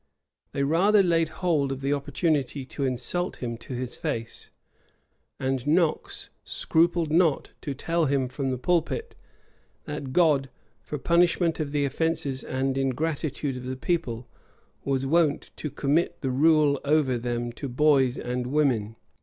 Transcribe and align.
They 0.51 0.63
rather 0.63 1.03
laid 1.03 1.29
hold 1.29 1.71
of 1.71 1.81
the 1.81 1.93
opportunity 1.93 2.65
to 2.65 2.83
insult 2.83 3.35
him 3.35 3.55
to 3.57 3.75
his 3.75 3.97
face; 3.97 4.49
and 5.39 5.67
Knox 5.67 6.31
scrupled 6.43 7.11
not 7.11 7.51
to 7.61 7.75
tell 7.75 8.05
him 8.05 8.27
from 8.27 8.49
the 8.49 8.57
pulpit, 8.57 9.13
that 9.85 10.11
God, 10.11 10.49
for 10.81 10.97
punishment 10.97 11.59
of 11.59 11.71
the 11.71 11.85
offences 11.85 12.43
and 12.43 12.79
ingratitude 12.79 13.55
of 13.55 13.65
the 13.65 13.77
people, 13.77 14.27
was 14.83 15.05
wont 15.05 15.51
to 15.57 15.69
commit 15.69 16.21
the 16.21 16.31
rule 16.31 16.81
over 16.83 17.15
them 17.19 17.51
to 17.51 17.69
boys 17.69 18.17
and 18.17 18.47
women. 18.47 18.95